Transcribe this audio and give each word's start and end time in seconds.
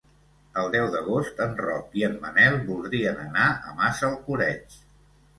El 0.59 0.67
deu 0.75 0.85
d'agost 0.93 1.41
en 1.43 1.51
Roc 1.59 1.91
i 2.01 2.05
en 2.07 2.15
Manel 2.23 2.57
voldrien 2.69 3.19
anar 3.25 3.45
a 3.51 3.75
Massalcoreig. 3.83 4.79